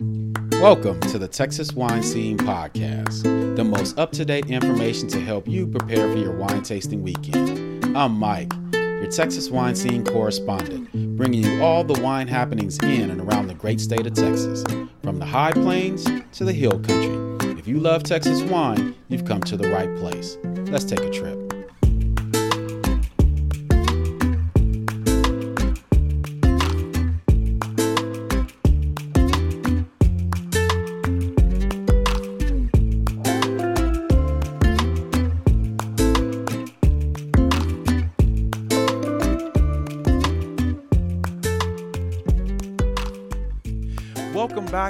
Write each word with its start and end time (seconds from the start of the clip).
Welcome 0.00 1.00
to 1.00 1.18
the 1.18 1.26
Texas 1.26 1.72
Wine 1.72 2.04
Scene 2.04 2.38
Podcast, 2.38 3.24
the 3.56 3.64
most 3.64 3.98
up 3.98 4.12
to 4.12 4.24
date 4.24 4.46
information 4.46 5.08
to 5.08 5.20
help 5.20 5.48
you 5.48 5.66
prepare 5.66 6.08
for 6.08 6.16
your 6.16 6.36
wine 6.36 6.62
tasting 6.62 7.02
weekend. 7.02 7.84
I'm 7.96 8.12
Mike, 8.12 8.52
your 8.72 9.10
Texas 9.10 9.50
Wine 9.50 9.74
Scene 9.74 10.04
correspondent, 10.04 11.16
bringing 11.16 11.42
you 11.42 11.64
all 11.64 11.82
the 11.82 12.00
wine 12.00 12.28
happenings 12.28 12.78
in 12.78 13.10
and 13.10 13.20
around 13.20 13.48
the 13.48 13.54
great 13.54 13.80
state 13.80 14.06
of 14.06 14.14
Texas, 14.14 14.62
from 15.02 15.18
the 15.18 15.26
high 15.26 15.50
plains 15.50 16.04
to 16.30 16.44
the 16.44 16.52
hill 16.52 16.78
country. 16.78 17.58
If 17.58 17.66
you 17.66 17.80
love 17.80 18.04
Texas 18.04 18.40
wine, 18.42 18.94
you've 19.08 19.24
come 19.24 19.40
to 19.42 19.56
the 19.56 19.68
right 19.68 19.92
place. 19.96 20.38
Let's 20.70 20.84
take 20.84 21.00
a 21.00 21.10
trip. 21.10 21.47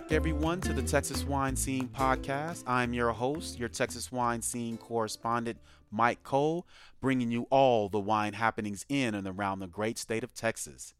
Back, 0.09 0.17
everyone, 0.17 0.59
to 0.59 0.73
the 0.73 0.83
Texas 0.83 1.25
Wine 1.25 1.55
Scene 1.55 1.89
Podcast. 1.89 2.63
I'm 2.67 2.95
your 2.95 3.13
host, 3.13 3.59
your 3.59 3.69
Texas 3.69 4.11
Wine 4.11 4.41
Scene 4.41 4.79
correspondent, 4.79 5.59
Mike 5.91 6.23
Cole, 6.23 6.67
bringing 7.01 7.31
you 7.31 7.47
all 7.51 7.91
the 7.91 8.01
wine 8.01 8.33
happenings 8.33 8.87
in 8.89 9.15
and 9.15 9.27
around 9.27 9.59
the 9.59 9.67
great 9.67 9.99
state 9.99 10.25
of 10.25 10.33
Texas. 10.33 10.95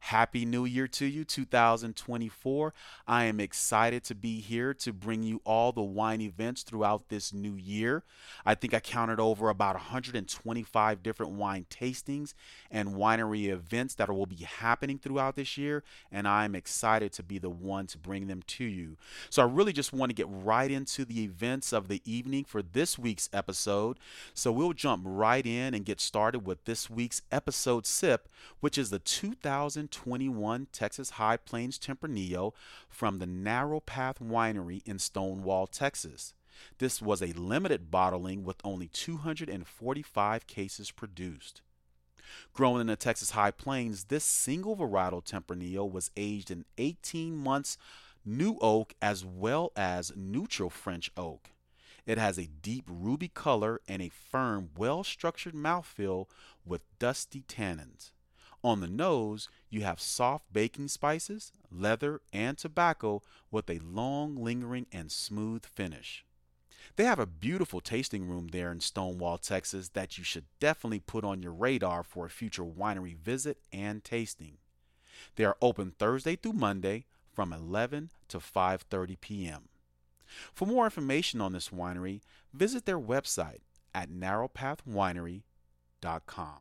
Happy 0.00 0.44
New 0.44 0.64
Year 0.64 0.86
to 0.88 1.06
you, 1.06 1.24
2024. 1.24 2.74
I 3.06 3.24
am 3.24 3.40
excited 3.40 4.04
to 4.04 4.14
be 4.14 4.40
here 4.40 4.74
to 4.74 4.92
bring 4.92 5.22
you 5.22 5.40
all 5.44 5.72
the 5.72 5.82
wine 5.82 6.20
events 6.20 6.62
throughout 6.62 7.08
this 7.08 7.32
new 7.32 7.54
year. 7.54 8.02
I 8.44 8.54
think 8.54 8.74
I 8.74 8.80
counted 8.80 9.20
over 9.20 9.48
about 9.48 9.74
125 9.76 11.02
different 11.02 11.32
wine 11.32 11.66
tastings 11.70 12.34
and 12.70 12.90
winery 12.90 13.48
events 13.48 13.94
that 13.94 14.08
will 14.10 14.26
be 14.26 14.44
happening 14.44 14.98
throughout 14.98 15.36
this 15.36 15.56
year, 15.56 15.82
and 16.10 16.28
I'm 16.28 16.54
excited 16.54 17.12
to 17.12 17.22
be 17.22 17.38
the 17.38 17.50
one 17.50 17.86
to 17.88 17.98
bring 17.98 18.26
them 18.26 18.42
to 18.48 18.64
you. 18.64 18.96
So 19.30 19.42
I 19.42 19.46
really 19.46 19.72
just 19.72 19.92
want 19.92 20.10
to 20.10 20.14
get 20.14 20.28
right 20.28 20.70
into 20.70 21.04
the 21.04 21.22
events 21.22 21.72
of 21.72 21.88
the 21.88 22.02
evening 22.04 22.44
for 22.44 22.62
this 22.62 22.98
week's 22.98 23.30
episode. 23.32 23.98
So 24.34 24.52
we'll 24.52 24.72
jump 24.72 25.04
right 25.06 25.46
in 25.46 25.74
and 25.74 25.84
get 25.84 26.00
started 26.00 26.46
with 26.46 26.64
this 26.64 26.90
week's 26.90 27.22
episode 27.30 27.86
sip, 27.86 28.28
which 28.60 28.76
is 28.76 28.90
the 28.90 28.98
2000 28.98 29.71
2021 29.74 30.66
Texas 30.72 31.10
High 31.10 31.36
Plains 31.36 31.78
Tempranillo 31.78 32.52
from 32.88 33.18
the 33.18 33.26
Narrow 33.26 33.80
Path 33.80 34.18
Winery 34.20 34.82
in 34.86 34.98
Stonewall, 34.98 35.66
Texas. 35.66 36.34
This 36.78 37.00
was 37.00 37.22
a 37.22 37.32
limited 37.32 37.90
bottling 37.90 38.44
with 38.44 38.56
only 38.64 38.88
245 38.88 40.46
cases 40.46 40.90
produced. 40.90 41.62
Grown 42.52 42.80
in 42.80 42.86
the 42.86 42.96
Texas 42.96 43.30
High 43.30 43.50
Plains, 43.50 44.04
this 44.04 44.24
single 44.24 44.76
varietal 44.76 45.24
Tempranillo 45.24 45.90
was 45.90 46.10
aged 46.16 46.50
in 46.50 46.64
18 46.78 47.36
months 47.36 47.78
new 48.24 48.58
oak 48.60 48.94
as 49.00 49.24
well 49.24 49.72
as 49.76 50.12
neutral 50.14 50.70
French 50.70 51.10
oak. 51.16 51.50
It 52.04 52.18
has 52.18 52.38
a 52.38 52.48
deep 52.48 52.84
ruby 52.88 53.28
color 53.28 53.80
and 53.86 54.02
a 54.02 54.08
firm, 54.08 54.70
well 54.76 55.04
structured 55.04 55.54
mouthfeel 55.54 56.26
with 56.64 56.82
dusty 56.98 57.42
tannins. 57.42 58.10
On 58.64 58.80
the 58.80 58.88
nose, 58.88 59.48
you 59.70 59.82
have 59.82 60.00
soft 60.00 60.52
baking 60.52 60.88
spices, 60.88 61.52
leather, 61.70 62.20
and 62.32 62.56
tobacco 62.56 63.22
with 63.50 63.68
a 63.68 63.80
long, 63.80 64.36
lingering, 64.36 64.86
and 64.92 65.10
smooth 65.10 65.66
finish. 65.66 66.24
They 66.96 67.04
have 67.04 67.18
a 67.18 67.26
beautiful 67.26 67.80
tasting 67.80 68.28
room 68.28 68.48
there 68.48 68.70
in 68.70 68.80
Stonewall, 68.80 69.38
Texas 69.38 69.88
that 69.90 70.18
you 70.18 70.24
should 70.24 70.44
definitely 70.60 71.00
put 71.00 71.24
on 71.24 71.42
your 71.42 71.52
radar 71.52 72.04
for 72.04 72.26
a 72.26 72.30
future 72.30 72.64
winery 72.64 73.16
visit 73.16 73.58
and 73.72 74.04
tasting. 74.04 74.58
They 75.36 75.44
are 75.44 75.56
open 75.60 75.92
Thursday 75.98 76.36
through 76.36 76.54
Monday 76.54 77.04
from 77.32 77.52
11 77.52 78.10
to 78.28 78.38
5:30 78.38 79.20
p.m. 79.20 79.68
For 80.54 80.66
more 80.66 80.84
information 80.84 81.40
on 81.40 81.52
this 81.52 81.70
winery, 81.70 82.20
visit 82.52 82.84
their 82.84 83.00
website 83.00 83.60
at 83.94 84.10
narrowpathwinery.com. 84.10 86.58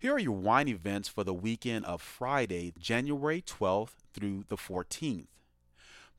Here 0.00 0.14
are 0.14 0.20
your 0.20 0.36
wine 0.36 0.68
events 0.68 1.08
for 1.08 1.24
the 1.24 1.34
weekend 1.34 1.84
of 1.84 2.00
Friday, 2.00 2.72
January 2.78 3.42
12th 3.42 3.94
through 4.14 4.44
the 4.46 4.56
14th. 4.56 5.26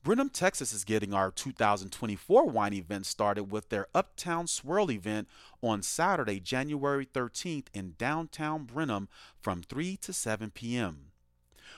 Brenham, 0.03 0.29
Texas 0.29 0.73
is 0.73 0.83
getting 0.83 1.13
our 1.13 1.31
2024 1.31 2.45
wine 2.47 2.73
event 2.73 3.05
started 3.05 3.45
with 3.45 3.69
their 3.69 3.87
Uptown 3.95 4.47
Swirl 4.47 4.91
event 4.91 5.29
on 5.61 5.81
Saturday, 5.81 6.41
January 6.41 7.05
13th 7.05 7.67
in 7.73 7.95
downtown 7.97 8.65
Brenham 8.65 9.07
from 9.39 9.63
3 9.63 9.95
to 9.95 10.11
7 10.11 10.51
p.m. 10.51 11.11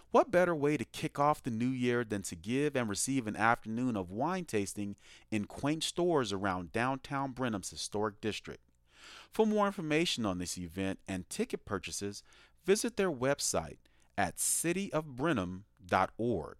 What 0.10 0.32
better 0.32 0.56
way 0.56 0.78
to 0.78 0.86
kick 0.86 1.20
off 1.20 1.44
the 1.44 1.52
new 1.52 1.70
year 1.70 2.04
than 2.04 2.24
to 2.24 2.36
give 2.36 2.76
and 2.76 2.90
receive 2.90 3.28
an 3.28 3.36
afternoon 3.36 3.96
of 3.96 4.10
wine 4.10 4.46
tasting 4.46 4.96
in 5.30 5.46
quaint 5.46 5.84
stores 5.84 6.34
around 6.34 6.72
downtown 6.72 7.32
Brenham's 7.34 7.70
historic 7.70 8.20
district? 8.22 8.71
For 9.32 9.48
more 9.48 9.66
information 9.66 10.26
on 10.26 10.40
this 10.40 10.58
event 10.58 11.00
and 11.08 11.30
ticket 11.30 11.64
purchases, 11.66 12.22
visit 12.66 12.98
their 12.98 13.12
website 13.12 13.78
at 14.18 14.36
cityofbrenham.org. 14.38 16.58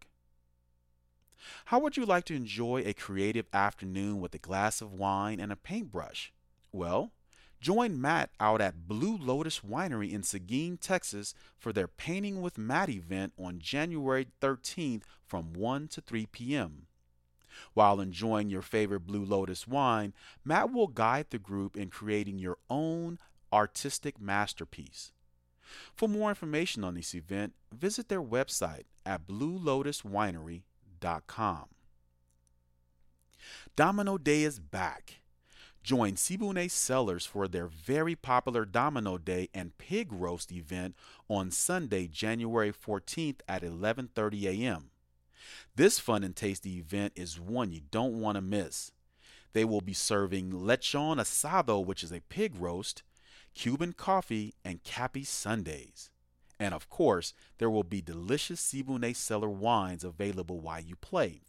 How 1.66 1.80
would 1.80 1.98
you 1.98 2.06
like 2.06 2.26
to 2.26 2.36
enjoy 2.36 2.84
a 2.86 2.94
creative 2.94 3.48
afternoon 3.52 4.22
with 4.22 4.36
a 4.36 4.40
glass 4.40 4.82
of 4.82 4.94
wine 4.94 5.40
and 5.40 5.52
a 5.52 5.56
paintbrush? 5.56 6.32
Well, 6.72 7.12
join 7.60 8.00
Matt 8.00 8.30
out 8.40 8.62
at 8.62 8.88
Blue 8.88 9.18
Lotus 9.18 9.60
Winery 9.60 10.14
in 10.14 10.24
Seguin, 10.24 10.78
Texas 10.78 11.34
for 11.58 11.74
their 11.74 11.88
Painting 11.88 12.42
with 12.42 12.58
Matt 12.58 12.90
event 12.90 13.34
on 13.38 13.60
January 13.60 14.28
13th 14.40 15.04
from 15.26 15.54
1 15.54 15.88
to 15.90 16.02
3 16.02 16.26
p.m. 16.28 16.88
While 17.74 18.00
enjoying 18.00 18.50
your 18.50 18.62
favorite 18.62 19.02
Blue 19.02 19.26
Lotus 19.26 19.68
wine, 19.68 20.14
Matt 20.44 20.72
will 20.72 20.88
guide 20.88 21.28
the 21.30 21.40
group 21.40 21.76
in 21.76 21.90
creating 21.90 22.40
your 22.40 22.58
own 22.70 23.20
artistic 23.52 24.20
masterpiece. 24.20 25.12
For 25.94 26.10
more 26.10 26.30
information 26.30 26.84
on 26.84 26.96
this 26.96 27.16
event, 27.16 27.54
visit 27.74 28.10
their 28.10 28.22
website 28.22 28.84
at 29.06 29.26
bluelotuswinery.com. 29.28 31.66
Domino 33.76 34.18
Day 34.18 34.44
is 34.44 34.60
back. 34.60 35.22
Join 35.84 36.14
Siboney 36.14 36.70
Cellars 36.70 37.26
for 37.26 37.48
their 37.48 37.66
very 37.66 38.16
popular 38.16 38.66
Domino 38.66 39.18
Day 39.18 39.50
and 39.54 39.78
Pig 39.80 40.14
Roast 40.14 40.52
event 40.52 40.96
on 41.28 41.50
Sunday, 41.50 42.08
January 42.08 42.72
14th 42.72 43.40
at 43.48 43.64
11:30 43.64 44.44
a.m. 44.44 44.92
This 45.76 46.00
fun 46.00 46.24
and 46.24 46.36
tasty 46.36 46.78
event 46.78 47.14
is 47.16 47.40
one 47.40 47.72
you 47.72 47.82
don't 47.92 48.20
want 48.20 48.36
to 48.36 48.42
miss. 48.42 48.92
They 49.54 49.66
will 49.66 49.82
be 49.82 49.94
serving 49.94 50.52
lechon 50.52 51.18
asado, 51.18 51.86
which 51.86 52.04
is 52.04 52.12
a 52.12 52.22
pig 52.22 52.56
roast, 52.56 53.04
Cuban 53.54 53.94
coffee, 53.94 54.54
and 54.64 54.84
Cappy 54.84 55.24
Sundays. 55.24 56.10
And 56.60 56.74
of 56.74 56.90
course, 56.90 57.34
there 57.58 57.70
will 57.70 57.84
be 57.84 58.02
delicious 58.02 58.62
Siboney 58.62 59.16
Cellar 59.16 59.50
wines 59.50 60.04
available 60.04 60.60
while 60.60 60.80
you 60.80 60.96
play. 60.96 61.42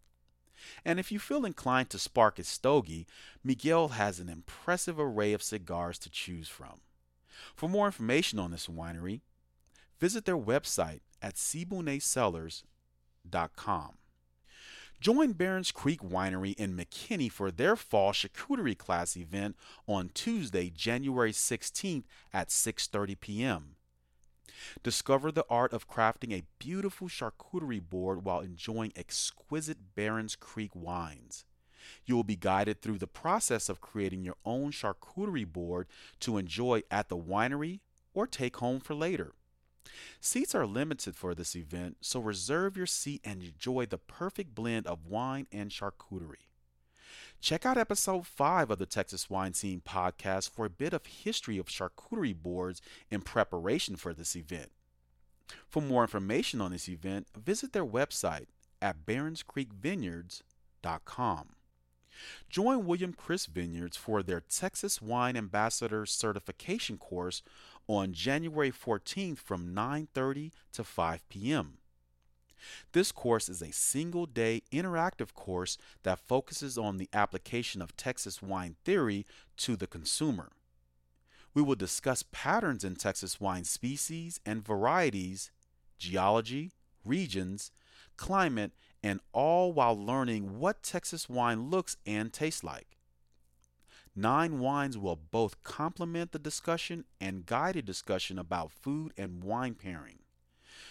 And 0.85 0.99
if 0.99 1.13
you 1.13 1.19
feel 1.19 1.45
inclined 1.45 1.91
to 1.91 1.99
spark 1.99 2.39
a 2.39 2.45
stogie, 2.45 3.07
Miguel 3.45 3.89
has 3.89 4.21
an 4.21 4.29
impressive 4.29 4.99
array 4.99 5.33
of 5.33 5.43
cigars 5.43 5.99
to 6.01 6.11
choose 6.11 6.49
from. 6.49 6.81
For 7.55 7.69
more 7.69 7.87
information 7.87 8.39
on 8.39 8.53
this 8.53 8.69
winery, 8.69 9.21
visit 10.01 10.25
their 10.25 10.39
website 10.39 11.01
at 11.21 11.35
Join 15.01 15.33
Barons 15.33 15.73
Creek 15.73 16.01
Winery 16.01 16.55
in 16.55 16.77
McKinney 16.77 17.31
for 17.31 17.51
their 17.51 17.75
fall 17.75 18.13
charcuterie 18.13 18.79
class 18.79 19.17
event 19.17 19.57
on 19.89 20.11
Tuesday, 20.15 20.71
January 20.71 21.33
16th 21.33 22.05
at 22.33 22.51
6:30 22.51 23.19
p.m. 23.19 23.77
Discover 24.85 25.33
the 25.33 25.45
art 25.51 25.73
of 25.73 25.89
crafting 25.89 26.33
a 26.33 26.45
beautiful 26.59 27.09
charcuterie 27.09 27.83
board 27.83 28.25
while 28.25 28.41
enjoying 28.41 28.93
exquisite 28.95 29.95
Barons 29.97 30.37
Creek 30.37 30.71
wines. 30.75 31.45
You 32.07 32.15
will 32.15 32.25
be 32.25 32.37
guided 32.37 32.81
through 32.81 32.99
the 32.99 33.09
process 33.09 33.69
of 33.69 33.81
creating 33.81 34.23
your 34.25 34.37
own 34.45 34.71
charcuterie 34.71 35.51
board 35.51 35.89
to 36.21 36.39
enjoy 36.39 36.83
at 36.91 37.09
the 37.09 37.17
winery 37.17 37.81
or 38.15 38.27
take 38.27 38.59
home 38.59 38.79
for 38.79 38.95
later. 38.95 39.33
Seats 40.21 40.55
are 40.55 40.67
limited 40.67 41.17
for 41.17 41.35
this 41.35 41.57
event, 41.57 41.97
so 42.01 42.21
reserve 42.21 42.77
your 42.77 42.87
seat 42.87 43.21
and 43.25 43.43
enjoy 43.43 43.87
the 43.87 43.99
perfect 43.99 44.55
blend 44.55 44.87
of 44.87 45.07
wine 45.07 45.49
and 45.53 45.71
charcuterie. 45.71 46.47
Check 47.41 47.67
out 47.67 47.77
episode 47.77 48.25
5 48.27 48.71
of 48.71 48.79
the 48.79 48.87
Texas 48.87 49.29
Wine 49.29 49.53
Scene 49.53 49.83
podcast 49.85 50.51
for 50.51 50.65
a 50.65 50.71
bit 50.71 50.93
of 50.93 51.07
history 51.07 51.59
of 51.59 51.67
charcuterie 51.67 52.41
boards 52.41 52.81
in 53.11 53.21
preparation 53.21 53.97
for 53.97 54.15
this 54.15 54.37
event. 54.37 54.71
For 55.69 55.83
more 55.83 56.03
information 56.03 56.61
on 56.61 56.71
this 56.71 56.89
event, 56.89 57.27
visit 57.37 57.73
their 57.73 57.85
website 57.85 58.47
at 58.81 59.05
baronscreekvineyards.com. 59.05 61.49
Join 62.49 62.87
William 62.87 63.13
Chris 63.13 63.47
Vineyards 63.47 63.97
for 63.97 64.23
their 64.23 64.41
Texas 64.41 65.03
Wine 65.03 65.37
Ambassador 65.37 66.07
Certification 66.07 66.99
course 66.99 67.43
on 67.97 68.13
January 68.13 68.71
14th 68.71 69.39
from 69.39 69.75
9:30 69.75 70.53
to 70.73 70.85
5 70.85 71.29
p.m. 71.29 71.79
This 72.93 73.13
course 73.13 73.49
is 73.49 73.61
a 73.61 73.73
single 73.73 74.27
day 74.27 74.63
interactive 74.73 75.35
course 75.35 75.77
that 76.05 76.19
focuses 76.19 76.79
on 76.79 76.97
the 76.97 77.09
application 77.13 77.83
of 77.83 77.97
Texas 77.97 78.41
wine 78.41 78.77
theory 78.85 79.27
to 79.59 79.77
the 79.77 79.87
consumer. 79.87 80.53
We 81.55 81.63
will 81.63 81.75
discuss 81.75 82.25
patterns 82.33 82.85
in 82.85 82.97
Texas 82.97 83.41
wine 83.41 83.65
species 83.65 84.41
and 84.47 84.65
varieties, 84.65 85.51
geology, 85.99 86.73
regions, 87.05 87.73
climate, 88.17 88.73
and 89.03 89.21
all 89.33 89.73
while 89.73 89.99
learning 89.99 90.59
what 90.59 90.83
Texas 90.83 91.29
wine 91.29 91.69
looks 91.69 91.97
and 92.07 92.33
tastes 92.33 92.65
like. 92.65 92.99
Nine 94.15 94.59
wines 94.59 94.99
will 94.99 95.17
both 95.17 95.63
complement 95.63 96.33
the 96.33 96.39
discussion 96.39 97.07
and 97.21 97.47
guide 97.47 97.77
a 97.77 97.83
discussion 97.83 98.39
about 98.39 98.71
food 98.71 99.15
and 99.17 99.43
wine 99.43 99.75
pairing. 99.75 100.19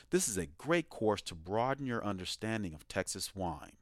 This 0.10 0.28
is 0.28 0.38
a 0.38 0.48
great 0.48 0.90
course 0.90 1.22
to 1.24 1.36
broaden 1.36 1.86
your 1.86 2.04
understanding 2.04 2.74
of 2.74 2.88
Texas 2.88 3.36
wine. 3.36 3.74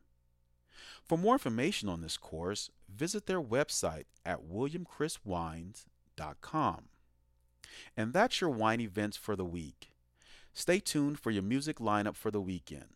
For 1.03 1.17
more 1.17 1.35
information 1.35 1.87
on 1.89 2.01
this 2.01 2.17
course, 2.17 2.69
visit 2.93 3.25
their 3.25 3.41
website 3.41 4.05
at 4.25 4.43
williamchriswines.com. 4.43 6.83
And 7.95 8.13
that's 8.13 8.41
your 8.41 8.49
wine 8.49 8.81
events 8.81 9.15
for 9.15 9.35
the 9.35 9.45
week. 9.45 9.91
Stay 10.53 10.79
tuned 10.79 11.19
for 11.19 11.31
your 11.31 11.43
music 11.43 11.79
lineup 11.79 12.15
for 12.15 12.29
the 12.29 12.41
weekend. 12.41 12.95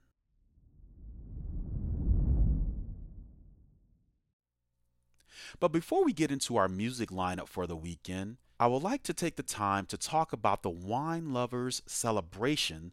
But 5.59 5.71
before 5.71 6.03
we 6.03 6.13
get 6.13 6.31
into 6.31 6.57
our 6.57 6.67
music 6.67 7.09
lineup 7.09 7.47
for 7.47 7.67
the 7.67 7.75
weekend, 7.75 8.37
I 8.59 8.67
would 8.67 8.83
like 8.83 9.03
to 9.03 9.13
take 9.13 9.35
the 9.35 9.43
time 9.43 9.85
to 9.87 9.97
talk 9.97 10.33
about 10.33 10.63
the 10.63 10.69
Wine 10.69 11.33
Lovers 11.33 11.81
Celebration 11.85 12.91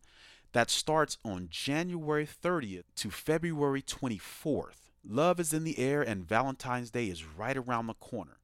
that 0.53 0.71
starts 0.71 1.17
on 1.25 1.49
January 1.51 2.27
30th 2.27 2.85
to 2.97 3.11
February 3.11 3.83
24th. 3.83 4.91
Love 5.09 5.41
is 5.41 5.53
in 5.53 5.65
the 5.65 5.79
air 5.79 6.03
and 6.03 6.29
Valentine's 6.29 6.91
Day 6.91 7.07
is 7.07 7.25
right 7.25 7.57
around 7.57 7.87
the 7.87 7.95
corner. 7.95 8.39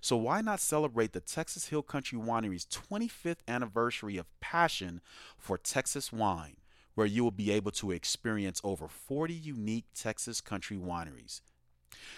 So 0.00 0.16
why 0.16 0.40
not 0.42 0.60
celebrate 0.60 1.12
the 1.12 1.20
Texas 1.20 1.68
Hill 1.68 1.82
Country 1.82 2.18
Winery's 2.18 2.66
25th 2.66 3.38
anniversary 3.48 4.16
of 4.16 4.26
passion 4.40 5.00
for 5.36 5.56
Texas 5.58 6.12
wine, 6.12 6.56
where 6.94 7.06
you 7.06 7.24
will 7.24 7.30
be 7.30 7.50
able 7.50 7.70
to 7.72 7.90
experience 7.90 8.60
over 8.62 8.86
40 8.88 9.32
unique 9.32 9.86
Texas 9.94 10.40
country 10.40 10.76
wineries. 10.76 11.40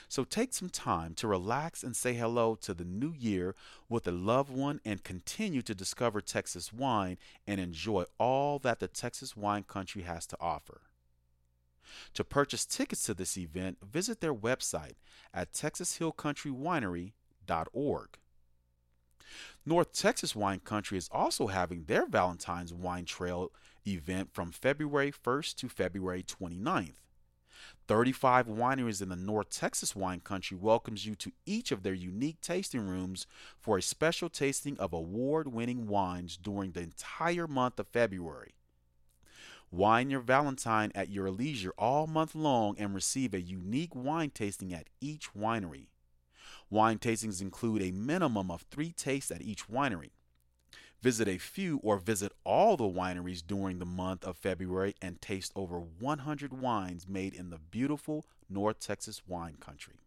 So 0.09 0.25
take 0.25 0.53
some 0.53 0.71
time 0.71 1.15
to 1.15 1.29
relax 1.29 1.83
and 1.83 1.97
say 1.97 2.15
hello 2.15 2.57
to 2.63 2.75
the 2.75 2.85
new 2.85 3.13
year 3.13 3.55
with 3.89 4.07
a 4.07 4.13
loved 4.13 4.51
one 4.51 4.81
and 4.85 5.05
continue 5.05 5.63
to 5.63 5.75
discover 5.75 6.21
Texas 6.21 6.73
wine 6.73 7.19
and 7.47 7.61
enjoy 7.61 8.05
all 8.19 8.59
that 8.61 8.81
the 8.81 8.89
Texas 8.89 9.37
wine 9.37 9.65
country 9.65 10.03
has 10.03 10.27
to 10.27 10.37
offer. 10.41 10.83
To 12.15 12.25
purchase 12.25 12.65
tickets 12.65 13.03
to 13.05 13.13
this 13.15 13.37
event, 13.37 13.79
visit 13.83 14.21
their 14.21 14.35
website 14.35 14.95
at 15.35 15.53
texashillcountrywinery.org. 15.53 18.09
North 19.65 19.93
Texas 19.93 20.35
Wine 20.35 20.59
Country 20.61 20.99
is 20.99 21.09
also 21.13 21.47
having 21.49 21.85
their 21.85 22.07
Valentine's 22.07 22.75
Wine 22.75 23.05
Trail 23.05 23.53
event 23.87 24.31
from 24.33 24.51
February 24.51 25.13
1st 25.13 25.57
to 25.57 25.69
February 25.69 26.23
29th. 26.23 26.95
35 27.89 28.47
wineries 28.47 29.03
in 29.03 29.09
the 29.09 29.17
North 29.17 29.51
Texas 29.51 29.97
wine 29.97 30.21
country 30.21 30.57
welcomes 30.57 31.07
you 31.07 31.15
to 31.17 31.33
each 31.47 31.73
of 31.73 31.83
their 31.83 31.95
unique 31.95 32.41
tasting 32.41 32.87
rooms 32.87 33.27
for 33.59 33.77
a 33.77 33.83
special 33.83 34.29
tasting 34.29 34.79
of 34.79 34.93
award-winning 34.93 35.87
wines 35.87 36.37
during 36.37 36.73
the 36.73 36.81
entire 36.81 37.47
month 37.47 37.79
of 37.79 37.89
February. 37.89 38.55
Wine 39.73 40.11
your 40.11 40.21
Valentine 40.21 40.91
at 40.95 41.11
your 41.11 41.31
leisure 41.31 41.73
all 41.79 42.07
month 42.07 42.35
long 42.35 42.77
and 42.79 42.95
receive 42.95 43.35
a 43.35 43.41
unique 43.41 43.95
wine 43.95 44.31
tasting 44.31 44.75
at 44.75 44.89
each 45.01 45.33
winery. 45.33 45.87
Wine 46.69 46.99
tastings 46.99 47.41
include 47.41 47.83
a 47.83 47.93
minimum 47.93 48.51
of 48.51 48.63
three 48.63 48.93
tastes 48.93 49.31
at 49.31 49.43
each 49.43 49.69
winery. 49.69 50.11
Visit 51.03 51.29
a 51.29 51.39
few 51.39 51.79
or 51.83 51.99
visit 51.99 52.33
all 52.45 52.77
the 52.77 52.85
wineries 52.85 53.43
during 53.47 53.79
the 53.79 53.87
month 53.87 54.23
of 54.25 54.37
February 54.37 54.95
and 55.01 55.21
taste 55.23 55.51
over 55.57 55.81
100 55.81 56.53
wines 56.53 57.09
made 57.09 57.33
in 57.33 57.49
the 57.49 57.59
beautiful 57.59 58.27
North 58.51 58.81
Texas 58.81 59.23
wine 59.27 59.57
country. 59.59 60.01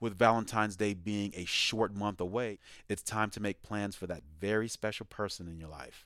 With 0.00 0.18
Valentine's 0.18 0.74
Day 0.76 0.92
being 0.92 1.32
a 1.36 1.44
short 1.44 1.94
month 1.94 2.20
away, 2.20 2.58
it's 2.88 3.02
time 3.02 3.30
to 3.30 3.40
make 3.40 3.62
plans 3.62 3.94
for 3.94 4.08
that 4.08 4.24
very 4.40 4.66
special 4.66 5.06
person 5.06 5.46
in 5.46 5.60
your 5.60 5.68
life. 5.68 6.04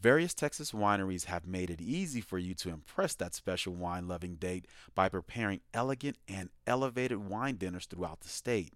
Various 0.00 0.34
Texas 0.34 0.72
wineries 0.72 1.24
have 1.24 1.46
made 1.46 1.70
it 1.70 1.80
easy 1.80 2.20
for 2.20 2.38
you 2.38 2.52
to 2.56 2.68
impress 2.68 3.14
that 3.14 3.34
special 3.34 3.72
wine 3.72 4.06
loving 4.06 4.34
date 4.34 4.66
by 4.94 5.08
preparing 5.08 5.60
elegant 5.72 6.18
and 6.28 6.50
elevated 6.66 7.26
wine 7.26 7.56
dinners 7.56 7.86
throughout 7.86 8.20
the 8.20 8.28
state. 8.28 8.74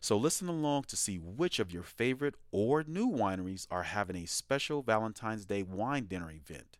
So 0.00 0.16
listen 0.16 0.48
along 0.48 0.84
to 0.84 0.96
see 0.96 1.16
which 1.16 1.58
of 1.58 1.72
your 1.72 1.82
favorite 1.82 2.34
or 2.50 2.84
new 2.86 3.08
wineries 3.08 3.66
are 3.70 3.84
having 3.84 4.16
a 4.16 4.26
special 4.26 4.82
Valentine's 4.82 5.44
Day 5.44 5.62
wine 5.62 6.06
dinner 6.06 6.30
event. 6.30 6.78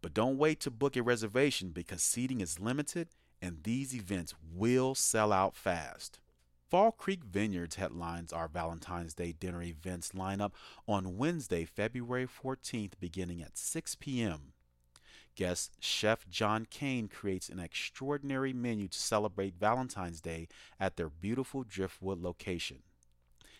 But 0.00 0.14
don't 0.14 0.38
wait 0.38 0.60
to 0.60 0.70
book 0.70 0.96
a 0.96 1.02
reservation 1.02 1.70
because 1.70 2.02
seating 2.02 2.40
is 2.40 2.60
limited 2.60 3.08
and 3.40 3.62
these 3.62 3.94
events 3.94 4.34
will 4.54 4.94
sell 4.94 5.32
out 5.32 5.54
fast. 5.54 6.18
Fall 6.70 6.92
Creek 6.92 7.24
Vineyards 7.24 7.76
headlines 7.76 8.32
our 8.32 8.48
Valentine's 8.48 9.14
Day 9.14 9.32
dinner 9.32 9.62
events 9.62 10.12
lineup 10.12 10.52
on 10.88 11.16
Wednesday, 11.16 11.64
February 11.64 12.26
14th, 12.26 12.94
beginning 12.98 13.42
at 13.42 13.56
6 13.56 13.96
p.m. 13.96 14.53
Guest 15.36 15.72
Chef 15.80 16.28
John 16.28 16.66
Kane 16.70 17.08
creates 17.08 17.48
an 17.48 17.58
extraordinary 17.58 18.52
menu 18.52 18.86
to 18.86 18.98
celebrate 18.98 19.58
Valentine's 19.58 20.20
Day 20.20 20.46
at 20.78 20.96
their 20.96 21.08
beautiful 21.08 21.64
Driftwood 21.64 22.20
location. 22.20 22.82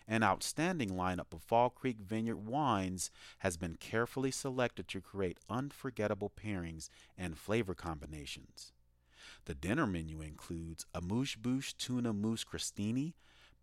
An 0.06 0.22
outstanding 0.22 0.90
lineup 0.90 1.32
of 1.32 1.42
Fall 1.42 1.70
Creek 1.70 1.96
Vineyard 1.98 2.46
wines 2.46 3.10
has 3.38 3.56
been 3.56 3.76
carefully 3.76 4.30
selected 4.30 4.86
to 4.88 5.00
create 5.00 5.38
unforgettable 5.48 6.30
pairings 6.30 6.90
and 7.16 7.38
flavor 7.38 7.74
combinations. 7.74 8.72
The 9.46 9.54
dinner 9.54 9.86
menu 9.86 10.20
includes 10.20 10.86
amuse 10.94 11.34
bouche 11.34 11.74
tuna 11.76 12.12
mousse 12.12 12.44
crostini, 12.44 13.14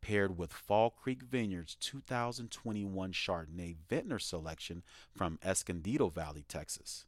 paired 0.01 0.37
with 0.37 0.51
Fall 0.51 0.89
Creek 0.89 1.21
Vineyards 1.21 1.75
2021 1.79 3.13
Chardonnay 3.13 3.75
Vintner 3.87 4.19
selection 4.19 4.81
from 5.15 5.37
Escondido 5.43 6.09
Valley, 6.09 6.43
Texas 6.47 7.05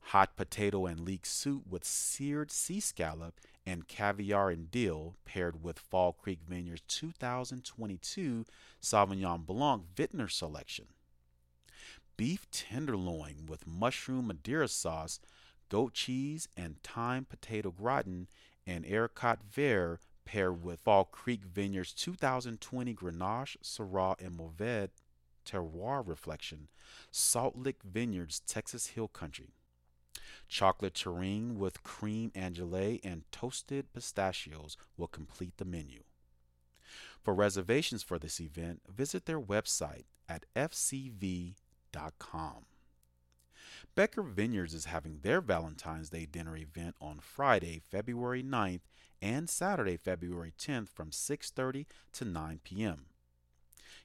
hot 0.00 0.36
potato 0.36 0.86
and 0.86 1.00
leek 1.00 1.24
soup 1.24 1.62
with 1.68 1.84
seared 1.84 2.50
sea 2.50 2.80
scallop 2.80 3.40
and 3.66 3.86
caviar 3.86 4.50
and 4.50 4.70
dill 4.70 5.16
paired 5.24 5.62
with 5.62 5.78
Fall 5.78 6.12
Creek 6.12 6.40
Vineyards 6.46 6.82
2022 6.88 8.44
Sauvignon 8.82 9.46
Blanc 9.46 9.82
Vintner 9.94 10.28
selection. 10.28 10.86
Beef 12.16 12.50
tenderloin 12.50 13.46
with 13.46 13.66
mushroom 13.66 14.26
Madeira 14.26 14.68
sauce, 14.68 15.20
goat 15.68 15.94
cheese, 15.94 16.48
and 16.56 16.82
thyme 16.82 17.24
potato 17.24 17.70
gratin 17.70 18.26
and 18.66 18.84
haricot 18.84 19.38
vert 19.48 20.00
paired 20.24 20.62
with 20.62 20.80
Fall 20.80 21.04
Creek 21.04 21.44
Vineyards 21.44 21.92
2020 21.94 22.94
Grenache, 22.94 23.56
Syrah, 23.62 24.20
and 24.20 24.36
Mourvedre 24.38 24.90
Terroir 25.46 26.06
Reflection, 26.06 26.68
Salt 27.10 27.56
Lick 27.56 27.82
Vineyards, 27.82 28.40
Texas 28.40 28.88
Hill 28.88 29.08
Country 29.08 29.54
chocolate 30.48 30.94
terrine 30.94 31.56
with 31.56 31.82
cream 31.82 32.32
angeli 32.34 33.00
and 33.04 33.22
toasted 33.32 33.92
pistachios 33.92 34.76
will 34.96 35.08
complete 35.08 35.56
the 35.56 35.64
menu. 35.64 36.02
For 37.22 37.34
reservations 37.34 38.02
for 38.02 38.18
this 38.18 38.40
event, 38.40 38.82
visit 38.88 39.26
their 39.26 39.40
website 39.40 40.04
at 40.28 40.46
fcv.com. 40.56 41.54
Becker 43.94 44.22
Vineyards 44.22 44.74
is 44.74 44.84
having 44.86 45.20
their 45.22 45.40
Valentine's 45.40 46.10
Day 46.10 46.26
dinner 46.26 46.56
event 46.56 46.94
on 47.00 47.18
Friday, 47.18 47.82
February 47.90 48.42
9th 48.42 48.82
and 49.20 49.50
Saturday, 49.50 49.96
February 49.96 50.52
10th 50.58 50.88
from 50.88 51.10
6:30 51.10 51.86
to 52.12 52.24
9 52.24 52.60
p.m. 52.64 53.06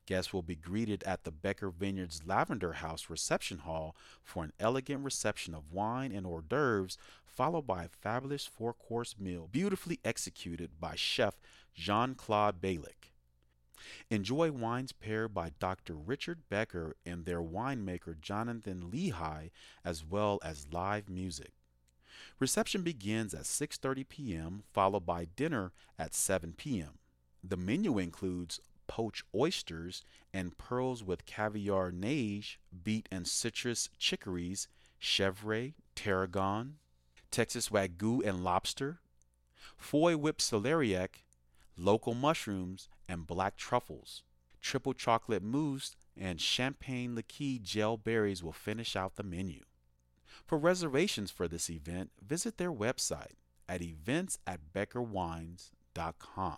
Guests 0.06 0.32
will 0.32 0.44
be 0.44 0.56
greeted 0.56 1.04
at 1.04 1.24
the 1.24 1.32
Becker 1.32 1.70
Vineyards 1.70 2.22
Lavender 2.26 2.74
House 2.74 3.10
reception 3.10 3.60
hall 3.60 3.96
for 4.24 4.44
an 4.44 4.54
elegant 4.60 5.04
reception 5.04 5.54
of 5.54 5.72
wine 5.74 6.12
and 6.12 6.28
hors 6.28 6.44
d'oeuvres, 6.48 6.98
followed 7.26 7.66
by 7.66 7.86
a 7.86 7.90
fabulous 7.90 8.46
four 8.46 8.74
course 8.74 9.16
meal 9.20 9.50
beautifully 9.52 10.00
executed 10.06 10.80
by 10.80 10.96
chef 10.96 11.36
Jean 11.74 12.14
Claude 12.16 12.62
Balick. 12.62 13.12
Enjoy 14.10 14.52
wines 14.52 14.92
paired 14.92 15.34
by 15.34 15.52
Dr. 15.60 15.96
Richard 15.96 16.48
Becker 16.50 16.96
and 17.06 17.26
their 17.26 17.42
winemaker 17.42 18.20
Jonathan 18.20 18.90
Leahy, 18.90 19.52
as 19.84 20.04
well 20.04 20.40
as 20.44 20.68
live 20.72 21.10
music. 21.10 21.52
Reception 22.40 22.82
begins 22.84 23.34
at 23.34 23.44
6:30 23.44 24.08
p.m., 24.08 24.64
followed 24.72 25.06
by 25.06 25.26
dinner 25.26 25.72
at 26.00 26.14
7 26.14 26.54
p.m. 26.54 27.00
The 27.44 27.58
menu 27.58 27.98
includes 27.98 28.60
poached 28.88 29.24
oysters 29.34 30.04
and 30.34 30.58
pearls 30.58 31.04
with 31.04 31.26
caviar 31.26 31.92
nage, 31.92 32.58
beet 32.84 33.08
and 33.12 33.28
citrus 33.28 33.90
chicories, 33.98 34.68
chèvre, 35.02 35.74
tarragon, 35.96 36.74
Texas 37.32 37.70
wagyu 37.70 38.26
and 38.26 38.44
lobster, 38.44 39.00
foy 39.78 40.16
whipped 40.16 40.42
celeriac, 40.42 41.24
local 41.78 42.14
mushrooms, 42.14 42.88
and 43.08 43.28
black 43.28 43.58
truffles. 43.58 44.24
Triple 44.62 44.94
chocolate 44.94 45.44
mousse 45.44 45.96
and 46.18 46.42
champagne 46.42 47.14
liqueur 47.14 47.60
gel 47.62 47.98
berries 47.98 48.44
will 48.44 48.54
finish 48.54 48.96
out 48.96 49.16
the 49.16 49.24
menu. 49.24 49.62
For 50.46 50.58
reservations 50.58 51.32
for 51.32 51.48
this 51.48 51.70
event, 51.70 52.12
visit 52.26 52.58
their 52.58 52.72
website 52.72 53.36
at 53.68 53.82
events 53.82 54.40
at 54.46 54.74
beckerwines.com. 54.74 56.58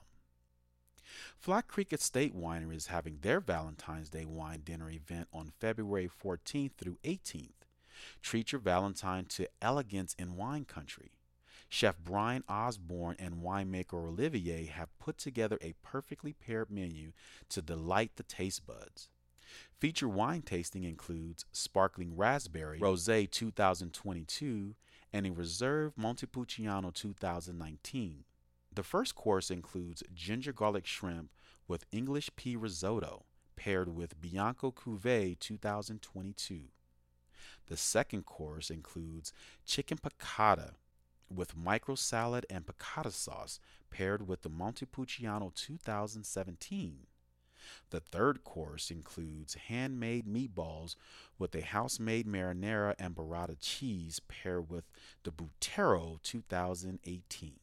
Flat 1.40 1.68
Creek 1.68 1.94
Estate 1.94 2.36
Winery 2.36 2.76
is 2.76 2.88
having 2.88 3.20
their 3.22 3.40
Valentine's 3.40 4.10
Day 4.10 4.26
wine 4.26 4.62
dinner 4.64 4.90
event 4.90 5.28
on 5.34 5.54
February 5.60 6.10
14th 6.10 6.72
through 6.78 6.98
18th. 7.04 7.52
Treat 8.22 8.52
your 8.52 8.62
Valentine 8.62 9.26
to 9.26 9.48
elegance 9.62 10.16
in 10.20 10.36
wine 10.36 10.66
country. 10.66 11.12
Chef 11.70 11.98
Brian 12.00 12.44
Osborne 12.48 13.16
and 13.20 13.42
winemaker 13.42 14.08
Olivier 14.08 14.66
have 14.66 14.98
put 15.00 15.18
together 15.18 15.58
a 15.62 15.74
perfectly 15.84 16.34
paired 16.34 16.70
menu 16.70 17.12
to 17.50 17.62
delight 17.62 18.12
the 18.16 18.24
taste 18.24 18.66
buds. 18.66 19.10
Feature 19.80 20.08
wine 20.08 20.42
tasting 20.42 20.84
includes 20.84 21.46
Sparkling 21.52 22.16
Raspberry 22.16 22.80
Rosé 22.80 23.30
2022 23.30 24.76
and 25.14 25.28
a 25.28 25.32
Reserve 25.32 25.94
Montepulciano 25.98 26.92
2019. 26.92 28.24
The 28.78 28.84
first 28.84 29.16
course 29.16 29.50
includes 29.50 30.04
ginger 30.14 30.54
garlic 30.54 30.86
shrimp 30.86 31.32
with 31.68 31.88
English 31.92 32.30
pea 32.36 32.56
risotto 32.56 33.26
paired 33.56 33.96
with 33.96 34.22
Bianco 34.22 34.72
Cuvée 34.72 35.40
2022. 35.40 36.66
The 37.66 37.76
second 37.76 38.28
course 38.28 38.70
includes 38.70 39.34
chicken 39.66 39.98
piccata 39.98 40.76
with 41.28 41.58
micro 41.58 41.96
salad 41.96 42.46
and 42.52 42.68
piccata 42.68 43.12
sauce 43.12 43.60
paired 43.90 44.28
with 44.28 44.44
the 44.44 44.50
Montepulciano 44.50 45.52
2017. 45.56 47.08
The 47.90 48.00
third 48.00 48.44
course 48.44 48.92
includes 48.92 49.56
handmade 49.56 50.28
meatballs 50.28 50.96
with 51.40 51.56
a 51.56 51.62
house-made 51.62 52.28
marinara 52.28 52.94
and 53.00 53.16
burrata 53.16 53.58
cheese 53.60 54.22
paired 54.28 54.70
with 54.70 54.86
the 55.24 55.32
Butero 55.32 56.22
2018. 56.22 57.56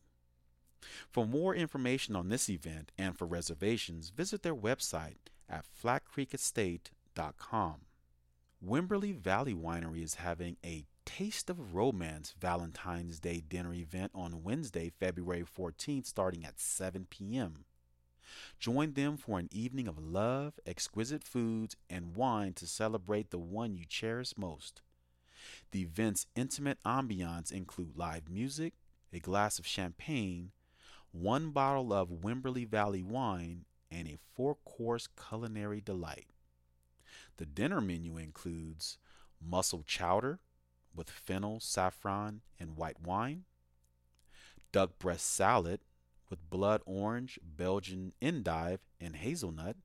For 1.10 1.26
more 1.26 1.54
information 1.54 2.16
on 2.16 2.28
this 2.28 2.48
event 2.48 2.92
and 2.98 3.16
for 3.16 3.26
reservations, 3.26 4.10
visit 4.10 4.42
their 4.42 4.54
website 4.54 5.16
at 5.48 5.64
flatcreekestate.com. 5.82 7.74
Wimberley 8.64 9.14
Valley 9.14 9.54
Winery 9.54 10.02
is 10.02 10.14
having 10.14 10.56
a 10.64 10.86
Taste 11.04 11.50
of 11.50 11.74
Romance 11.74 12.34
Valentine's 12.40 13.20
Day 13.20 13.42
dinner 13.46 13.74
event 13.74 14.10
on 14.14 14.42
Wednesday, 14.42 14.90
February 14.98 15.44
14th, 15.44 16.06
starting 16.06 16.44
at 16.44 16.58
7 16.58 17.06
p.m. 17.10 17.66
Join 18.58 18.94
them 18.94 19.16
for 19.16 19.38
an 19.38 19.48
evening 19.52 19.86
of 19.86 19.98
love, 19.98 20.54
exquisite 20.66 21.22
foods, 21.22 21.76
and 21.90 22.16
wine 22.16 22.54
to 22.54 22.66
celebrate 22.66 23.30
the 23.30 23.38
one 23.38 23.76
you 23.76 23.84
cherish 23.84 24.32
most. 24.36 24.80
The 25.72 25.82
event's 25.82 26.26
intimate 26.34 26.78
ambiance 26.84 27.52
include 27.52 27.96
live 27.96 28.30
music, 28.30 28.74
a 29.12 29.18
glass 29.18 29.58
of 29.58 29.66
champagne, 29.66 30.52
one 31.14 31.50
bottle 31.50 31.92
of 31.92 32.08
Wimberley 32.08 32.68
Valley 32.68 33.02
wine, 33.02 33.66
and 33.88 34.08
a 34.08 34.18
four-course 34.34 35.06
culinary 35.28 35.80
delight. 35.80 36.26
The 37.36 37.46
dinner 37.46 37.80
menu 37.80 38.16
includes 38.16 38.98
mussel 39.40 39.84
chowder 39.86 40.40
with 40.92 41.08
fennel, 41.08 41.60
saffron, 41.60 42.40
and 42.58 42.76
white 42.76 43.00
wine, 43.00 43.44
duck 44.72 44.98
breast 44.98 45.32
salad 45.32 45.80
with 46.28 46.50
blood 46.50 46.80
orange, 46.84 47.38
Belgian 47.44 48.12
endive, 48.20 48.80
and 49.00 49.14
hazelnut, 49.14 49.76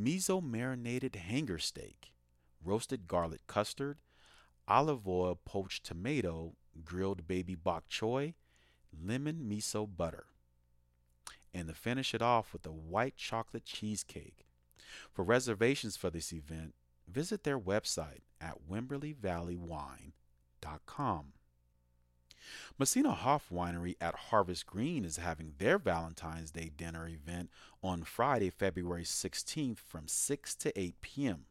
miso 0.00 0.40
marinated 0.40 1.16
hanger 1.16 1.58
steak, 1.58 2.12
roasted 2.64 3.08
garlic 3.08 3.40
custard, 3.48 3.98
olive 4.68 5.08
oil 5.08 5.36
poached 5.44 5.84
tomato, 5.84 6.54
grilled 6.84 7.26
baby 7.26 7.56
bok 7.56 7.88
choy, 7.88 8.34
lemon 8.96 9.44
miso 9.50 9.88
butter. 9.88 10.26
And 11.56 11.68
to 11.68 11.74
finish 11.74 12.12
it 12.12 12.20
off 12.20 12.52
with 12.52 12.66
a 12.66 12.70
white 12.70 13.16
chocolate 13.16 13.64
cheesecake. 13.64 14.44
For 15.10 15.24
reservations 15.24 15.96
for 15.96 16.10
this 16.10 16.30
event, 16.30 16.74
visit 17.08 17.44
their 17.44 17.58
website 17.58 18.20
at 18.42 18.68
WimberleyValleyWine.com. 18.70 21.32
Messina 22.78 23.12
Hoff 23.12 23.48
Winery 23.50 23.96
at 24.02 24.14
Harvest 24.14 24.66
Green 24.66 25.06
is 25.06 25.16
having 25.16 25.54
their 25.56 25.78
Valentine's 25.78 26.50
Day 26.50 26.70
dinner 26.76 27.08
event 27.08 27.48
on 27.82 28.04
Friday, 28.04 28.50
February 28.50 29.04
16th 29.04 29.78
from 29.78 30.08
6 30.08 30.54
to 30.56 30.78
8 30.78 31.00
p.m. 31.00 31.46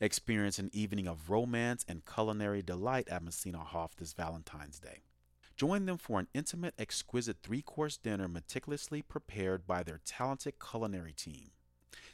Experience 0.00 0.60
an 0.60 0.70
evening 0.72 1.08
of 1.08 1.30
romance 1.30 1.84
and 1.88 2.06
culinary 2.06 2.62
delight 2.62 3.08
at 3.08 3.24
Messina 3.24 3.58
Hoff 3.58 3.96
this 3.96 4.12
Valentine's 4.12 4.78
Day. 4.78 5.02
Join 5.56 5.86
them 5.86 5.98
for 5.98 6.18
an 6.18 6.28
intimate, 6.34 6.74
exquisite 6.78 7.38
three 7.42 7.62
course 7.62 7.96
dinner 7.96 8.28
meticulously 8.28 9.02
prepared 9.02 9.66
by 9.66 9.82
their 9.82 10.00
talented 10.04 10.54
culinary 10.58 11.12
team. 11.12 11.50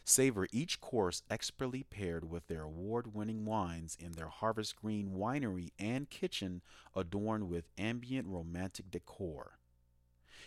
Savor 0.05 0.47
each 0.53 0.81
course 0.81 1.23
expertly 1.31 1.83
paired 1.83 2.29
with 2.29 2.47
their 2.49 2.63
award 2.63 3.15
winning 3.15 3.45
wines 3.45 3.97
in 3.99 4.13
their 4.13 4.29
Harvest 4.29 4.77
Green 4.77 5.13
winery 5.13 5.71
and 5.79 6.11
kitchen 6.11 6.63
adorned 6.95 7.49
with 7.49 7.69
ambient 7.79 8.27
romantic 8.29 8.91
decor. 8.91 9.59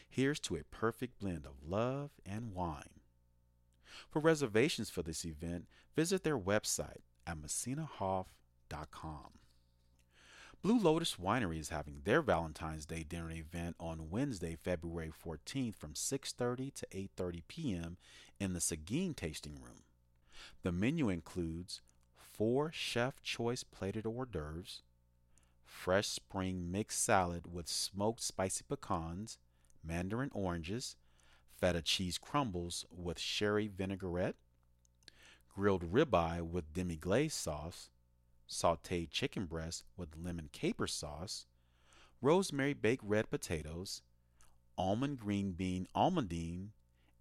Here's 0.10 0.40
to 0.42 0.56
a 0.56 0.64
perfect 0.64 1.20
blend 1.20 1.46
of 1.46 1.64
love 1.68 2.12
and 2.26 2.54
wine. 2.54 3.00
For 4.10 4.20
reservations 4.20 4.90
for 4.90 5.02
this 5.02 5.26
event, 5.26 5.68
visit 5.96 6.24
their 6.24 6.38
website 6.38 7.02
at 7.26 7.38
messinahoff.com. 7.38 9.30
Blue 10.64 10.80
Lotus 10.80 11.18
Winery 11.18 11.60
is 11.60 11.68
having 11.68 12.04
their 12.06 12.22
Valentine's 12.22 12.86
Day 12.86 13.04
dinner 13.04 13.30
event 13.30 13.76
on 13.82 14.10
Wednesday, 14.10 14.56
February 14.56 15.12
14th 15.12 15.76
from 15.76 15.94
6:30 15.94 16.74
to 16.76 16.88
8:30 16.90 17.42
p.m. 17.50 17.98
in 18.40 18.54
the 18.54 18.62
Seguin 18.62 19.14
Tasting 19.14 19.56
Room. 19.62 19.84
The 20.62 20.72
menu 20.72 21.10
includes 21.10 21.82
four 22.16 22.72
chef 22.72 23.22
choice 23.22 23.66
plated 23.66 24.06
hors 24.06 24.26
d'oeuvres, 24.26 24.84
fresh 25.66 26.08
spring 26.08 26.72
mixed 26.72 27.04
salad 27.04 27.54
with 27.54 27.68
smoked 27.68 28.22
spicy 28.22 28.64
pecans, 28.64 29.40
mandarin 29.84 30.32
oranges, 30.34 30.96
feta 31.60 31.82
cheese 31.82 32.18
crumbles 32.18 32.86
with 32.90 33.20
sherry 33.20 33.68
vinaigrette, 33.68 34.38
grilled 35.54 35.92
ribeye 35.92 36.42
with 36.42 36.74
demi 36.74 36.96
glaze 36.96 37.34
sauce, 37.34 37.90
sauteed 38.50 39.12
chicken 39.12 39.46
breast 39.46 39.84
with 39.98 40.18
lemon 40.18 40.50
caper 40.52 40.88
sauce, 40.88 41.46
rosemary 42.22 42.74
baked 42.74 43.04
red 43.04 43.30
potatoes, 43.30 44.02
almond 44.78 45.20
green 45.20 45.52
bean 45.52 45.88
almondine, 45.96 46.70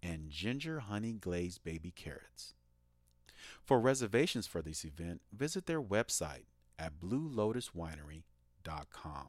and 0.01 0.29
ginger 0.29 0.79
honey 0.81 1.13
glazed 1.13 1.63
baby 1.63 1.91
carrots. 1.91 2.53
For 3.63 3.79
reservations 3.79 4.47
for 4.47 4.61
this 4.61 4.83
event, 4.83 5.21
visit 5.31 5.65
their 5.65 5.81
website 5.81 6.43
at 6.77 6.99
bluelotuswinery.com. 6.99 9.27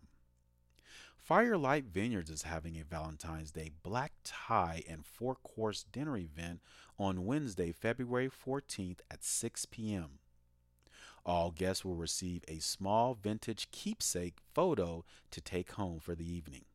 Firelight 1.16 1.84
Vineyards 1.86 2.28
is 2.28 2.42
having 2.42 2.78
a 2.78 2.84
Valentine's 2.84 3.50
Day 3.50 3.70
black 3.82 4.12
tie 4.24 4.82
and 4.86 5.06
four 5.06 5.36
course 5.36 5.84
dinner 5.84 6.18
event 6.18 6.60
on 6.98 7.24
Wednesday, 7.24 7.72
February 7.72 8.28
14th 8.28 8.98
at 9.10 9.24
6 9.24 9.64
p.m. 9.66 10.18
All 11.26 11.50
guests 11.50 11.84
will 11.84 11.96
receive 11.96 12.44
a 12.48 12.58
small 12.58 13.14
vintage 13.14 13.70
keepsake 13.70 14.38
photo 14.52 15.04
to 15.30 15.40
take 15.40 15.72
home 15.72 15.98
for 15.98 16.14
the 16.14 16.30
evening. 16.30 16.66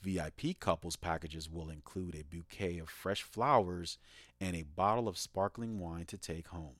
VIP 0.00 0.58
couples 0.58 0.96
packages 0.96 1.50
will 1.50 1.68
include 1.70 2.14
a 2.14 2.24
bouquet 2.24 2.78
of 2.78 2.88
fresh 2.88 3.22
flowers 3.22 3.98
and 4.40 4.56
a 4.56 4.62
bottle 4.62 5.08
of 5.08 5.18
sparkling 5.18 5.78
wine 5.78 6.06
to 6.06 6.18
take 6.18 6.48
home. 6.48 6.76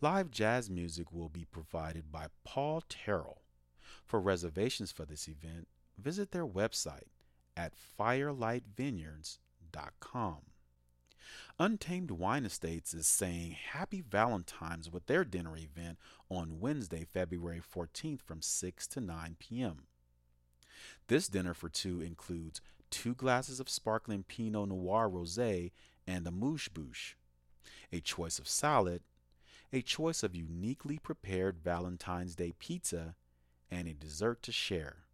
Live 0.00 0.30
jazz 0.30 0.70
music 0.70 1.12
will 1.12 1.28
be 1.28 1.44
provided 1.44 2.12
by 2.12 2.26
Paul 2.44 2.84
Terrell. 2.88 3.42
For 4.04 4.20
reservations 4.20 4.92
for 4.92 5.04
this 5.04 5.28
event, 5.28 5.66
visit 5.96 6.30
their 6.30 6.46
website 6.46 7.08
at 7.56 7.72
firelightvineyards.com. 7.98 10.36
Untamed 11.58 12.12
Wine 12.12 12.44
Estates 12.44 12.94
is 12.94 13.06
saying 13.06 13.56
Happy 13.72 14.00
Valentine's 14.00 14.90
with 14.90 15.06
their 15.06 15.24
dinner 15.24 15.56
event 15.56 15.98
on 16.30 16.60
Wednesday, 16.60 17.04
February 17.04 17.60
14th 17.60 18.22
from 18.22 18.40
6 18.40 18.86
to 18.86 19.00
9 19.00 19.36
p.m. 19.38 19.82
This 21.08 21.28
dinner 21.28 21.54
for 21.54 21.68
two 21.68 22.00
includes 22.00 22.60
two 22.90 23.14
glasses 23.14 23.60
of 23.60 23.68
sparkling 23.68 24.22
Pinot 24.22 24.68
Noir 24.68 25.08
Rosé 25.08 25.72
and 26.06 26.26
amuse 26.26 26.68
bouche, 26.68 27.16
a 27.92 28.00
choice 28.00 28.38
of 28.38 28.48
salad, 28.48 29.02
a 29.72 29.82
choice 29.82 30.22
of 30.22 30.34
uniquely 30.34 30.98
prepared 30.98 31.58
Valentine's 31.58 32.34
Day 32.34 32.52
pizza, 32.58 33.14
and 33.70 33.86
a 33.86 33.92
dessert 33.92 34.42
to 34.42 34.52
share. 34.52 35.04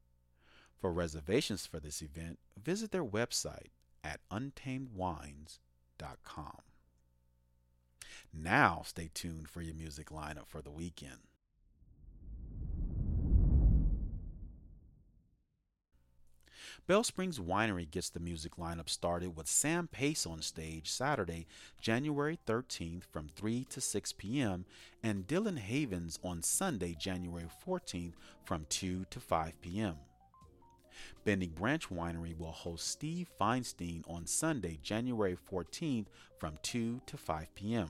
For 0.78 0.92
reservations 0.92 1.66
for 1.66 1.80
this 1.80 2.02
event, 2.02 2.38
visit 2.62 2.92
their 2.92 3.04
website 3.04 3.70
at 4.04 4.20
untamedwines.com. 4.30 5.63
Now, 8.32 8.82
stay 8.84 9.10
tuned 9.14 9.48
for 9.48 9.62
your 9.62 9.74
music 9.74 10.10
lineup 10.10 10.48
for 10.48 10.60
the 10.60 10.70
weekend. 10.70 11.18
Bell 16.86 17.02
Springs 17.02 17.38
Winery 17.38 17.90
gets 17.90 18.10
the 18.10 18.20
music 18.20 18.56
lineup 18.56 18.90
started 18.90 19.36
with 19.36 19.48
Sam 19.48 19.88
Pace 19.88 20.26
on 20.26 20.42
stage 20.42 20.90
Saturday, 20.90 21.46
January 21.80 22.38
13th 22.46 23.04
from 23.04 23.28
3 23.34 23.64
to 23.70 23.80
6 23.80 24.12
p.m., 24.12 24.66
and 25.02 25.26
Dylan 25.26 25.58
Havens 25.58 26.18
on 26.22 26.42
Sunday, 26.42 26.94
January 26.98 27.46
14th 27.66 28.14
from 28.44 28.66
2 28.68 29.06
to 29.08 29.20
5 29.20 29.60
p.m. 29.62 29.96
Bending 31.24 31.50
Branch 31.50 31.88
Winery 31.88 32.36
will 32.36 32.52
host 32.52 32.88
Steve 32.88 33.28
Feinstein 33.40 34.02
on 34.08 34.26
Sunday, 34.26 34.78
January 34.82 35.36
14th 35.50 36.06
from 36.38 36.58
2 36.62 37.00
to 37.06 37.16
5 37.16 37.54
p.m. 37.54 37.88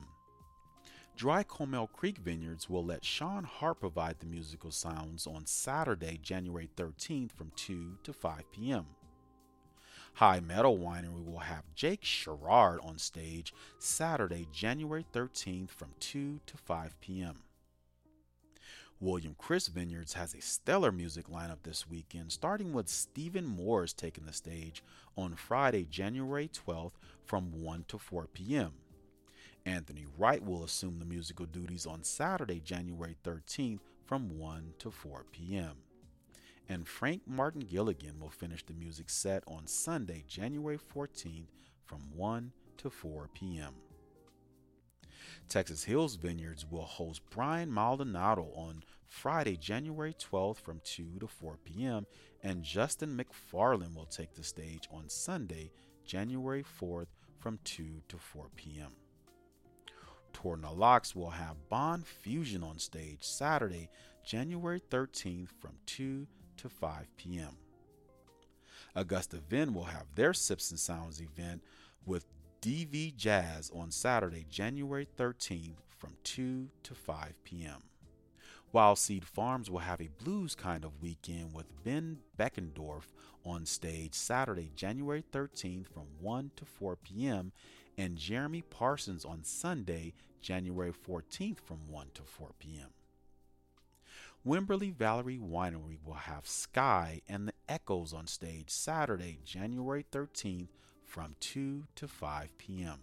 Dry 1.15 1.43
Comal 1.43 1.89
Creek 1.91 2.17
Vineyards 2.17 2.69
will 2.69 2.83
let 2.83 3.05
Sean 3.05 3.45
Hart 3.45 3.79
provide 3.79 4.19
the 4.19 4.25
musical 4.25 4.71
sounds 4.71 5.25
on 5.25 5.45
Saturday, 5.45 6.19
January 6.21 6.69
13th 6.75 7.31
from 7.31 7.51
2 7.55 7.99
to 8.03 8.11
5 8.11 8.51
p.m. 8.51 8.85
Hye 10.15 10.41
Meadow 10.41 10.75
Winery 10.75 11.25
will 11.25 11.39
have 11.39 11.63
Jake 11.73 12.03
Sherrard 12.03 12.79
on 12.83 12.97
stage 12.97 13.53
Saturday, 13.79 14.47
January 14.51 15.05
13th 15.13 15.69
from 15.69 15.89
2 15.99 16.41
to 16.45 16.57
5 16.57 16.99
p.m. 16.99 17.44
William 19.05 19.35
Chris 19.37 19.67
Vineyards 19.67 20.13
has 20.13 20.33
a 20.33 20.41
stellar 20.41 20.91
music 20.91 21.29
lineup 21.29 21.59
this 21.61 21.87
weekend, 21.87 22.31
starting 22.31 22.73
with 22.73 22.89
Stephen 22.89 23.45
Morris 23.45 23.93
taking 23.93 24.25
the 24.25 24.33
stage 24.33 24.83
on 25.15 25.35
Friday, 25.35 25.85
January 25.85 26.49
12th 26.49 26.93
from 27.23 27.61
1 27.61 27.85
to 27.87 27.99
4 27.99 28.25
p.m. 28.33 28.71
Anthony 29.63 30.07
Wright 30.17 30.43
will 30.43 30.63
assume 30.63 30.97
the 30.97 31.05
musical 31.05 31.45
duties 31.45 31.85
on 31.85 32.03
Saturday, 32.03 32.59
January 32.59 33.15
13th 33.23 33.81
from 34.05 34.39
1 34.39 34.73
to 34.79 34.89
4 34.89 35.23
p.m. 35.31 35.73
And 36.67 36.87
Frank 36.87 37.21
Martin 37.27 37.61
Gilligan 37.61 38.19
will 38.19 38.31
finish 38.31 38.65
the 38.65 38.73
music 38.73 39.11
set 39.11 39.43
on 39.45 39.67
Sunday, 39.67 40.23
January 40.27 40.79
14th 40.79 41.49
from 41.85 41.99
1 42.15 42.51
to 42.77 42.89
4 42.89 43.29
p.m. 43.35 43.75
Texas 45.49 45.83
Hills 45.83 46.15
Vineyards 46.15 46.65
will 46.69 46.85
host 46.85 47.21
Brian 47.29 47.71
Maldonado 47.71 48.49
on 48.55 48.83
Friday, 49.07 49.57
January 49.57 50.13
12th 50.13 50.57
from 50.57 50.81
2 50.83 51.19
to 51.19 51.27
4 51.27 51.57
p.m., 51.63 52.05
and 52.43 52.63
Justin 52.63 53.17
McFarland 53.17 53.95
will 53.95 54.05
take 54.05 54.33
the 54.33 54.43
stage 54.43 54.87
on 54.91 55.09
Sunday, 55.09 55.71
January 56.05 56.63
4th 56.81 57.07
from 57.39 57.59
2 57.63 58.01
to 58.07 58.17
4 58.17 58.49
p.m. 58.55 58.91
Torr 60.33 60.57
Na 60.57 60.71
Lochs 60.71 61.15
will 61.15 61.29
have 61.29 61.69
Bond 61.69 62.05
Fusion 62.05 62.63
on 62.63 62.77
stage 62.77 63.19
Saturday, 63.21 63.89
January 64.25 64.81
13th 64.91 65.49
from 65.59 65.71
2 65.85 66.27
to 66.57 66.69
5 66.69 67.07
p.m. 67.17 67.57
Augusta 68.95 69.37
Vin 69.49 69.73
will 69.73 69.85
have 69.85 70.05
their 70.15 70.33
Sips 70.33 70.71
and 70.71 70.79
Sounds 70.79 71.21
event 71.21 71.61
with 72.05 72.25
DV 72.65 73.15
Jazz 73.15 73.71
on 73.75 73.91
Saturday, 73.91 74.43
January 74.49 75.07
13th 75.19 75.75
from 75.99 76.13
2 76.23 76.67
to 76.81 76.95
5 76.95 77.43
p.m. 77.43 77.83
Wild 78.71 78.97
Seed 78.97 79.23
Farms 79.23 79.69
will 79.69 79.79
have 79.79 80.01
a 80.01 80.09
blues 80.23 80.55
kind 80.55 80.83
of 80.83 80.99
weekend 80.99 81.53
with 81.53 81.67
Ben 81.83 82.17
Beckendorf 82.39 83.13
on 83.45 83.67
stage 83.67 84.15
Saturday, 84.15 84.71
January 84.75 85.23
13th 85.31 85.87
from 85.87 86.05
1 86.19 86.51
to 86.55 86.65
4 86.65 86.95
p.m 86.95 87.51
and 87.99 88.17
Jeremy 88.17 88.63
Parsons 88.63 89.25
on 89.25 89.43
Sunday, 89.43 90.13
January 90.41 90.91
14th 90.91 91.59
from 91.59 91.87
1 91.87 92.07
to 92.15 92.23
4 92.23 92.49
p.m. 92.57 92.89
Wimberley 94.43 94.91
Valley 94.91 95.37
Winery 95.37 95.99
will 96.03 96.13
have 96.15 96.47
Sky 96.47 97.21
and 97.29 97.47
the 97.47 97.53
Echoes 97.69 98.11
on 98.11 98.25
stage 98.25 98.71
Saturday, 98.71 99.37
January 99.45 100.03
13th 100.11 100.69
from 101.05 101.35
2 101.39 101.85
to 101.95 102.07
5 102.07 102.57
p.m. 102.57 102.99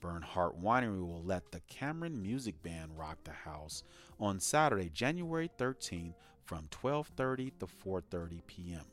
Bernhardt 0.00 0.60
Winery 0.60 1.00
will 1.00 1.22
let 1.22 1.50
the 1.50 1.60
Cameron 1.60 2.20
Music 2.20 2.62
Band 2.62 2.90
rock 2.98 3.18
the 3.24 3.32
house 3.32 3.82
on 4.20 4.38
Saturday, 4.38 4.90
January 4.90 5.50
13th 5.58 6.14
from 6.44 6.68
12:30 6.70 7.52
to 7.60 7.66
4:30 7.66 8.40
p.m. 8.46 8.84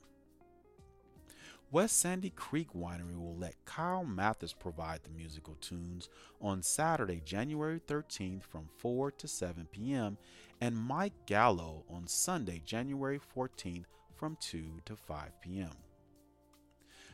West 1.72 2.00
Sandy 2.02 2.30
Creek 2.30 2.74
Winery 2.74 3.18
will 3.18 3.38
let 3.38 3.64
Kyle 3.64 4.04
Mathis 4.04 4.52
provide 4.52 5.04
the 5.04 5.10
musical 5.10 5.56
tunes 5.62 6.10
on 6.42 6.62
Saturday, 6.62 7.22
January 7.24 7.80
13th 7.80 8.44
from 8.44 8.68
4 8.78 9.12
to 9.12 9.28
7 9.28 9.68
p.m., 9.72 10.18
and 10.60 10.78
Mike 10.78 11.26
Gallo 11.26 11.86
on 11.90 12.08
Sunday, 12.08 12.62
January 12.66 13.20
14th 13.36 13.86
from 14.16 14.38
2 14.42 14.82
to 14.84 14.96
5 14.98 15.42
p.m. 15.42 15.72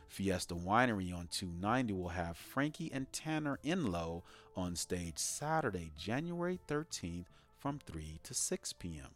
Fiesta 0.08 0.54
Winery 0.54 1.14
on 1.14 1.28
290 1.30 1.92
will 1.92 2.08
have 2.08 2.36
Frankie 2.36 2.90
and 2.92 3.12
Tanner 3.12 3.58
Inlow 3.64 4.22
on 4.56 4.74
stage 4.74 5.18
Saturday, 5.18 5.92
January 5.96 6.58
13th 6.66 7.26
from 7.56 7.78
3 7.78 8.18
to 8.22 8.34
6 8.34 8.72
p.m. 8.74 9.10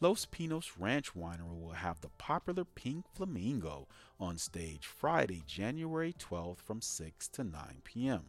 Los 0.00 0.26
Pinos 0.26 0.72
Ranch 0.78 1.12
Winery 1.14 1.60
will 1.60 1.72
have 1.72 2.00
the 2.00 2.10
popular 2.18 2.64
Pink 2.64 3.04
Flamingo 3.14 3.88
on 4.20 4.38
stage 4.38 4.86
Friday, 4.86 5.42
January 5.46 6.14
12th 6.16 6.60
from 6.60 6.80
6 6.80 7.28
to 7.28 7.42
9 7.42 7.62
p.m. 7.82 8.22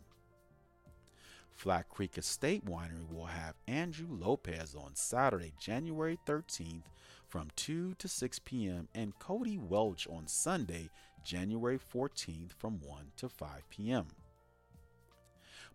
Flat 1.53 1.89
Creek 1.89 2.17
Estate 2.17 2.65
Winery 2.65 3.07
will 3.11 3.25
have 3.25 3.53
Andrew 3.67 4.07
Lopez 4.09 4.75
on 4.75 4.95
Saturday, 4.95 5.53
January 5.59 6.17
13th 6.25 6.83
from 7.27 7.49
2 7.55 7.95
to 7.99 8.07
6 8.07 8.39
p.m. 8.39 8.87
and 8.95 9.19
Cody 9.19 9.57
Welch 9.57 10.07
on 10.07 10.25
Sunday, 10.25 10.89
January 11.23 11.79
14th 11.79 12.53
from 12.53 12.79
1 12.81 13.11
to 13.17 13.29
5 13.29 13.69
p.m. 13.69 14.07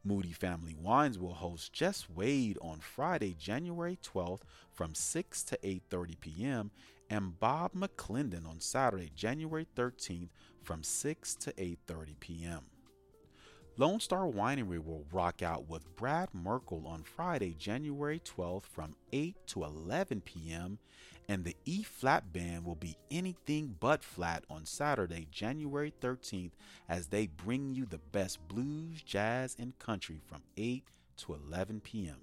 Moody 0.05 0.33
Family 0.33 0.75
Wines 0.75 1.19
will 1.19 1.35
host 1.35 1.73
Jess 1.73 2.09
Wade 2.11 2.59
on 2.61 2.81
Friday, 2.81 3.35
January 3.39 3.99
12th 4.03 4.43
from 4.73 4.95
6 4.95 5.43
to 5.45 5.59
8:30 5.59 6.21
p.m. 6.21 6.71
and 7.09 7.39
Bob 7.41 7.73
McClendon 7.73 8.47
on 8.47 8.61
Saturday, 8.61 9.11
January 9.15 9.67
13th 9.77 10.29
from 10.63 10.83
6 10.83 11.35
to 11.37 11.53
8:30 11.53 12.21
p.m. 12.21 12.61
Lone 13.77 13.99
Star 13.99 14.27
Winery 14.27 14.85
will 14.85 15.05
rock 15.11 15.43
out 15.43 15.69
with 15.69 15.97
Brad 15.97 16.29
Merkel 16.33 16.87
on 16.87 17.03
Friday, 17.03 17.55
January 17.59 18.21
12th 18.21 18.67
from 18.67 18.95
8 19.13 19.35
to 19.49 19.65
11 19.65 20.21
p.m 20.21 20.79
and 21.29 21.45
the 21.45 21.57
E 21.65 21.83
flat 21.83 22.33
band 22.33 22.65
will 22.65 22.75
be 22.75 22.97
anything 23.11 23.77
but 23.81 24.03
flat 24.05 24.45
on 24.51 24.67
Saturday, 24.67 25.27
January 25.31 25.93
13th, 26.01 26.53
as 26.89 27.09
they 27.09 27.27
bring 27.27 27.75
you 27.75 27.87
the 27.87 27.99
best 27.99 28.47
blues, 28.49 29.03
jazz, 29.03 29.57
and 29.59 29.79
country 29.79 30.21
from 30.27 30.43
8 30.57 30.85
to 31.19 31.35
11 31.35 31.81
p.m. 31.81 32.17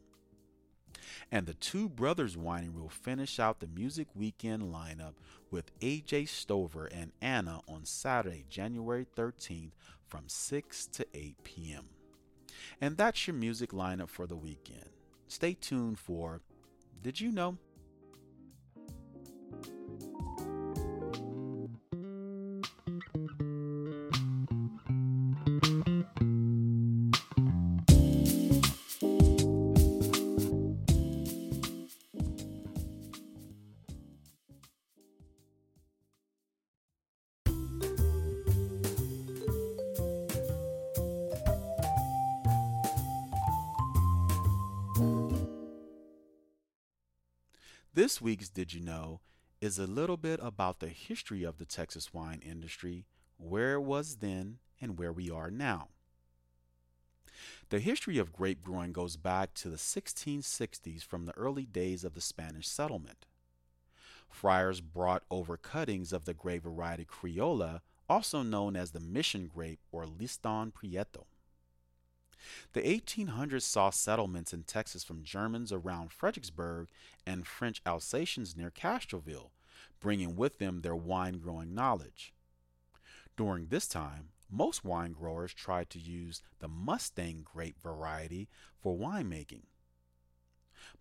And 1.32 1.46
the 1.46 1.54
Two 1.56 1.90
Brothers 1.90 2.36
Winery 2.36 2.74
will 2.74 2.90
finish 2.90 3.40
out 3.40 3.60
the 3.60 3.68
music 3.68 4.08
weekend 4.14 4.64
lineup 4.64 5.14
with 5.50 5.78
AJ 5.80 6.30
Stover 6.30 6.86
and 6.86 7.12
Anna 7.22 7.62
on 7.68 7.86
Saturday, 7.86 8.46
January 8.50 9.06
13th 9.18 9.72
from 10.08 10.24
6 10.28 10.88
to 10.88 11.06
8 11.14 11.44
p.m. 11.44 11.86
And 12.80 12.98
that's 12.98 13.28
your 13.28 13.36
music 13.36 13.72
lineup 13.72 14.10
for 14.10 14.28
the 14.28 14.36
weekend. 14.36 14.90
Stay 15.28 15.54
tuned 15.54 15.98
for 15.98 16.42
Did 17.02 17.20
You 17.20 17.32
Know? 17.32 17.58
This 48.02 48.20
week's 48.20 48.50
Did 48.50 48.74
You 48.74 48.80
Know 48.82 49.22
is 49.62 49.78
a 49.78 49.86
little 49.86 50.18
bit 50.18 50.40
about 50.42 50.80
the 50.80 50.88
history 50.88 51.44
of 51.44 51.60
the 51.60 51.68
Texas 51.68 52.12
wine 52.12 52.42
industry, 52.44 53.06
where 53.38 53.74
it 53.74 53.82
was 53.82 54.16
then 54.16 54.58
and 54.82 54.98
where 54.98 55.14
we 55.14 55.30
are 55.30 55.52
now. 55.52 55.90
The 57.70 57.78
history 57.80 58.18
of 58.18 58.34
grape 58.34 58.64
growing 58.64 58.92
goes 58.92 59.18
back 59.18 59.54
to 59.54 59.70
the 59.70 59.78
1660s 59.78 61.04
from 61.04 61.28
the 61.28 61.38
early 61.38 61.68
days 61.68 62.04
of 62.04 62.16
the 62.16 62.22
Spanish 62.22 62.68
settlement. 62.68 63.28
Friars 64.28 64.82
brought 64.82 65.22
over 65.30 65.56
cuttings 65.56 66.12
of 66.12 66.26
the 66.26 66.34
grape 66.34 66.64
variety 66.64 67.06
Criolla, 67.06 67.82
also 68.10 68.42
known 68.42 68.76
as 68.76 68.94
the 68.94 69.00
mission 69.00 69.46
grape 69.46 69.82
or 69.92 70.06
Listán 70.06 70.74
Prieto. 70.74 71.26
The 72.74 72.82
1800s 72.82 73.64
saw 73.64 73.90
settlements 73.90 74.54
in 74.54 74.64
Texas 74.64 75.04
from 75.04 75.24
Germans 75.24 75.72
around 75.72 76.12
Fredericksburg 76.12 76.88
and 77.26 77.48
French 77.48 77.82
Alsatians 77.86 78.56
near 78.56 78.72
Castroville, 78.72 79.52
bringing 80.00 80.36
with 80.36 80.58
them 80.58 80.82
their 80.82 80.96
wine 80.96 81.40
growing 81.40 81.74
knowledge. 81.74 82.34
During 83.38 83.68
this 83.68 83.88
time, 83.88 84.30
most 84.50 84.84
wine 84.84 85.14
growers 85.14 85.54
tried 85.54 85.90
to 85.92 86.00
use 86.00 86.42
the 86.60 86.68
Mustang 86.68 87.42
grape 87.44 87.82
variety 87.82 88.50
for 88.82 88.98
winemaking. 88.98 89.64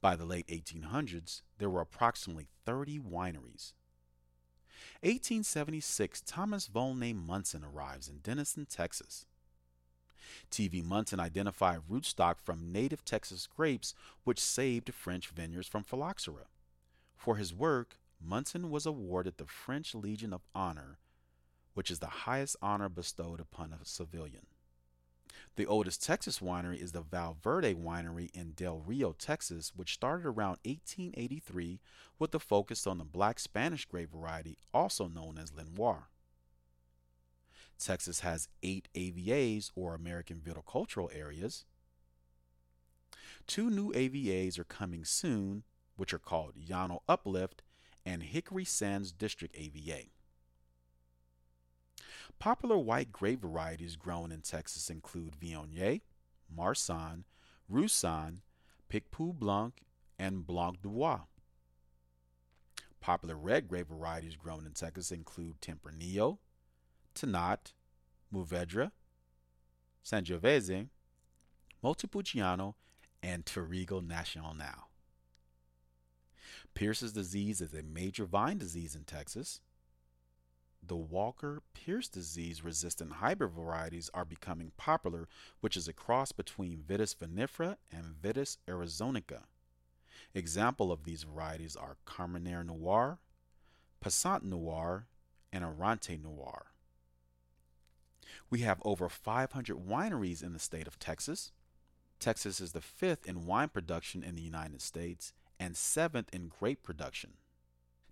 By 0.00 0.16
the 0.16 0.24
late 0.24 0.46
1800s, 0.46 1.42
there 1.59 1.70
were 1.70 1.81
approximately 1.81 2.46
30 2.64 3.00
wineries. 3.00 3.72
1876, 5.03 6.22
Thomas 6.26 6.66
Volney 6.66 7.12
Munson 7.12 7.64
arrives 7.64 8.09
in 8.09 8.18
Denison, 8.18 8.66
Texas. 8.66 9.26
T.V. 10.50 10.83
Munson 10.83 11.20
identified 11.20 11.80
rootstock 11.90 12.37
from 12.42 12.72
native 12.72 13.04
Texas 13.04 13.46
grapes, 13.46 13.94
which 14.24 14.40
saved 14.40 14.92
French 14.94 15.28
vineyards 15.28 15.68
from 15.68 15.83
phylloxera. 15.83 16.46
For 17.16 17.37
his 17.37 17.54
work, 17.54 17.98
Munson 18.20 18.70
was 18.70 18.87
awarded 18.87 19.37
the 19.37 19.46
French 19.46 19.94
Legion 19.94 20.33
of 20.33 20.42
Honor, 20.54 20.98
which 21.74 21.90
is 21.90 21.98
the 21.98 22.06
highest 22.06 22.56
honor 22.61 22.88
bestowed 22.88 23.40
upon 23.40 23.72
a 23.72 23.85
civilian. 23.85 24.46
The 25.56 25.66
oldest 25.66 26.02
Texas 26.02 26.38
winery 26.38 26.80
is 26.80 26.92
the 26.92 27.02
Valverde 27.02 27.74
Winery 27.74 28.30
in 28.35 28.52
Del 28.52 28.80
Rio, 28.80 29.12
Texas, 29.12 29.72
which 29.74 29.94
started 29.94 30.26
around 30.26 30.59
1883 30.64 31.80
with 32.18 32.35
a 32.35 32.38
focus 32.38 32.87
on 32.87 32.98
the 32.98 33.04
black 33.04 33.38
Spanish 33.38 33.85
grape 33.85 34.12
variety, 34.12 34.59
also 34.72 35.09
known 35.09 35.38
as 35.38 35.52
Lenoir. 35.52 36.09
Texas 37.80 38.20
has 38.20 38.48
eight 38.62 38.88
AVAs, 38.94 39.70
or 39.74 39.94
American 39.94 40.40
Viticultural 40.40 41.08
Areas. 41.14 41.64
Two 43.46 43.70
new 43.70 43.92
AVAs 43.92 44.58
are 44.58 44.64
coming 44.64 45.04
soon, 45.04 45.64
which 45.96 46.12
are 46.14 46.18
called 46.18 46.54
Llano 46.56 47.02
Uplift 47.08 47.62
and 48.04 48.22
Hickory 48.22 48.64
Sands 48.64 49.12
District 49.12 49.56
AVA. 49.56 50.10
Popular 52.38 52.78
white 52.78 53.12
grape 53.12 53.42
varieties 53.42 53.96
grown 53.96 54.32
in 54.32 54.40
Texas 54.40 54.88
include 54.88 55.36
Viognier, 55.40 56.00
Marsanne, 56.54 57.24
Roussanne, 57.68 58.40
Picpoul 58.88 59.34
Blanc, 59.38 59.82
and 60.18 60.46
Blanc 60.46 60.80
de. 60.82 61.18
Popular 63.00 63.36
red 63.36 63.68
grape 63.68 63.88
varieties 63.88 64.36
grown 64.36 64.66
in 64.66 64.72
Texas 64.72 65.10
include 65.10 65.60
Tempranillo, 65.60 66.38
Tannat, 67.14 67.72
Mourvedre, 68.32 68.92
Sangiovese, 70.04 70.88
Montepulciano, 71.82 72.74
and 73.22 73.44
Touriga 73.44 74.06
Nacional. 74.06 74.54
Now, 74.54 74.86
Pierce's 76.74 77.12
disease 77.12 77.60
is 77.60 77.74
a 77.74 77.82
major 77.82 78.24
vine 78.24 78.58
disease 78.58 78.94
in 78.94 79.04
Texas. 79.04 79.60
The 80.82 80.96
Walker 80.96 81.62
Pierce 81.74 82.08
disease 82.08 82.64
resistant 82.64 83.14
hybrid 83.14 83.52
varieties 83.52 84.10
are 84.14 84.24
becoming 84.24 84.72
popular, 84.76 85.28
which 85.60 85.76
is 85.76 85.88
a 85.88 85.92
cross 85.92 86.32
between 86.32 86.84
Vitis 86.88 87.14
vinifera 87.14 87.76
and 87.92 88.14
Vitis 88.22 88.56
arizonica. 88.66 89.42
Example 90.34 90.90
of 90.90 91.04
these 91.04 91.24
varieties 91.24 91.76
are 91.76 91.98
Camminare 92.06 92.64
Noir, 92.64 93.18
Paseante 94.00 94.44
Noir, 94.44 95.06
and 95.52 95.64
Errante 95.64 96.16
Noir. 96.16 96.66
We 98.48 98.60
have 98.60 98.80
over 98.84 99.08
500 99.08 99.76
wineries 99.76 100.42
in 100.42 100.52
the 100.52 100.58
state 100.58 100.86
of 100.86 100.98
Texas. 100.98 101.52
Texas 102.18 102.60
is 102.60 102.72
the 102.72 102.80
fifth 102.80 103.26
in 103.26 103.46
wine 103.46 103.68
production 103.68 104.22
in 104.22 104.34
the 104.34 104.42
United 104.42 104.82
States 104.82 105.32
and 105.58 105.76
seventh 105.76 106.28
in 106.32 106.48
grape 106.48 106.82
production. 106.82 107.34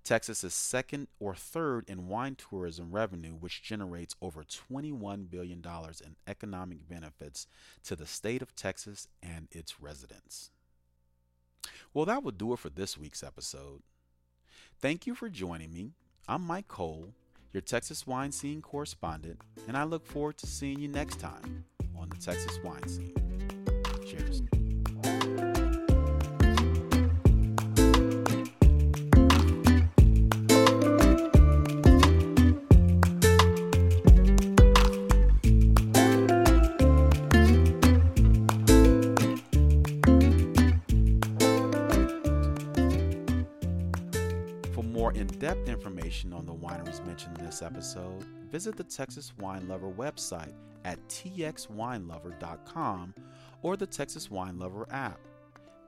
Texas 0.05 0.43
is 0.43 0.55
second 0.55 1.09
or 1.21 1.35
third 1.35 1.85
in 1.87 2.09
wine 2.09 2.35
tourism 2.35 2.93
revenue, 2.93 3.33
which 3.33 3.63
generates 3.63 4.17
over 4.23 4.43
$21 4.43 5.29
billion 5.29 5.63
in 5.63 6.17
economic 6.27 6.89
benefits 6.89 7.47
to 7.85 7.95
the 7.95 8.07
state 8.07 8.41
of 8.41 8.57
Texas 8.57 9.09
and 9.23 9.49
its 9.51 9.81
residents. 9.83 10.51
Well, 11.93 12.07
that 12.07 12.23
will 12.23 12.33
do 12.33 12.55
it 12.55 12.59
for 12.59 12.71
this 12.71 12.97
week's 12.97 13.23
episode. 13.23 13.83
Thank 14.81 15.07
you 15.07 15.15
for 15.15 15.29
joining 15.29 15.75
me. 15.75 15.93
I'm 16.27 16.43
Mike 16.43 16.69
Cole, 16.69 17.13
your 17.53 17.61
Texas 17.61 18.07
wine 18.07 18.33
scene 18.33 18.61
correspondent, 18.61 19.41
and 19.67 19.77
I 19.77 19.85
look 19.85 20.07
forward 20.07 20.39
to 20.39 20.47
seeing 20.47 20.79
you 20.79 20.89
next 20.89 21.19
time 21.21 21.65
on 21.99 22.09
the 22.09 22.17
Texas 22.17 22.59
wine 22.63 22.87
scene. 22.89 23.15
Cheers. 24.07 24.43
More 45.39 45.51
in 45.51 45.55
depth 45.55 45.69
information 45.69 46.33
on 46.33 46.47
the 46.47 46.55
wineries 46.55 47.05
mentioned 47.07 47.39
in 47.39 47.45
this 47.45 47.63
episode, 47.63 48.25
visit 48.51 48.77
the 48.77 48.85
Texas 48.85 49.33
Wine 49.39 49.69
Lover 49.69 49.91
website 49.91 50.55
at 50.85 50.99
txwinelover.com 51.09 53.15
or 53.63 53.77
the 53.77 53.87
Texas 53.87 54.31
Wine 54.31 54.59
Lover 54.59 54.87
app. 54.91 55.21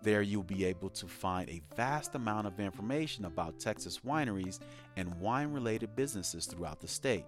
There, 0.03 0.23
you'll 0.23 0.43
be 0.43 0.65
able 0.65 0.89
to 0.91 1.07
find 1.07 1.49
a 1.49 1.63
vast 1.77 2.15
amount 2.15 2.47
of 2.47 2.59
information 2.59 3.27
about 3.27 3.61
Texas 3.61 4.01
wineries 4.07 4.61
and 4.97 5.15
wine 5.21 5.53
related 5.53 5.95
businesses 5.95 6.47
throughout 6.47 6.81
the 6.81 6.89
state. 6.89 7.27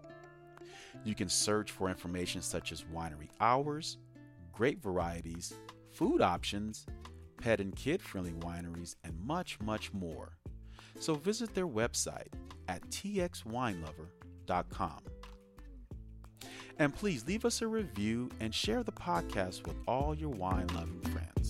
You 1.05 1.15
can 1.15 1.29
search 1.29 1.71
for 1.71 1.89
information 1.89 2.41
such 2.41 2.73
as 2.73 2.85
winery 2.85 3.29
hours, 3.41 3.99
grape 4.53 4.83
varieties, 4.83 5.55
food 5.91 6.23
options, 6.23 6.87
pet 7.37 7.61
and 7.61 7.77
kid 7.77 8.01
friendly 8.01 8.33
wineries, 8.33 8.97
and 9.05 9.21
much, 9.21 9.61
much 9.61 9.93
more. 9.93 10.39
So 10.99 11.15
visit 11.15 11.55
their 11.55 11.67
website 11.67 12.29
at 12.69 12.83
txwinelover.com. 12.91 15.01
And 16.79 16.95
please 16.95 17.27
leave 17.27 17.45
us 17.45 17.63
a 17.63 17.67
review 17.67 18.31
and 18.41 18.55
share 18.55 18.83
the 18.83 18.93
podcast 18.93 19.67
with 19.67 19.77
all 19.87 20.15
your 20.15 20.31
wine 20.31 20.69
loving 20.69 21.03
friends. 21.03 21.42